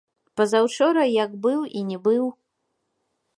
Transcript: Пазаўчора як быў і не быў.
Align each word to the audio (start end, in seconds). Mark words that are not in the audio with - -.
Пазаўчора 0.39 1.03
як 1.23 1.31
быў 1.45 1.59
і 1.81 1.85
не 1.91 1.97
быў. 2.09 2.25